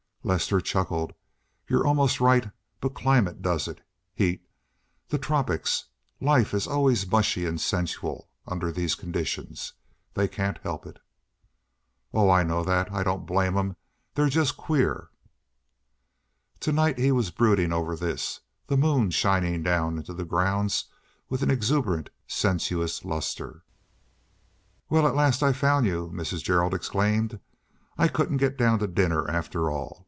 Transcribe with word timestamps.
Lester 0.23 0.61
chuckled, 0.61 1.13
"You're 1.67 1.87
almost 1.87 2.19
right. 2.21 2.51
But 2.79 2.93
climate 2.93 3.41
does 3.41 3.67
it. 3.67 3.81
Heat. 4.13 4.47
The 5.09 5.17
tropics. 5.17 5.85
Life 6.19 6.53
is 6.53 6.67
always 6.67 7.09
mushy 7.09 7.47
and 7.47 7.59
sensual 7.59 8.29
under 8.45 8.71
these 8.71 8.93
conditions. 8.93 9.73
They 10.13 10.27
can't 10.27 10.59
help 10.59 10.85
it." 10.85 10.99
"Oh, 12.13 12.29
I 12.29 12.43
know 12.43 12.63
that. 12.63 12.91
I 12.91 13.01
don't 13.01 13.25
blame 13.25 13.55
them. 13.55 13.75
They're 14.13 14.29
just 14.29 14.57
queer." 14.57 15.09
To 16.59 16.71
night 16.71 16.99
he 16.99 17.11
was 17.11 17.31
brooding 17.31 17.73
over 17.73 17.95
this, 17.95 18.41
the 18.67 18.77
moon 18.77 19.09
shining 19.09 19.63
down 19.63 19.97
into 19.97 20.13
the 20.13 20.23
grounds 20.23 20.85
with 21.29 21.41
an 21.41 21.49
exuberant, 21.49 22.11
sensuous 22.27 23.03
luster. 23.03 23.63
"Well, 24.87 25.07
at 25.07 25.15
last 25.15 25.41
I've 25.41 25.57
found 25.57 25.87
you!" 25.87 26.11
Mrs. 26.13 26.43
Gerald 26.43 26.75
exclaimed. 26.75 27.39
"I 27.97 28.07
couldn't 28.07 28.37
get 28.37 28.55
down 28.55 28.77
to 28.77 28.87
dinner, 28.87 29.27
after 29.27 29.71
all. 29.71 29.99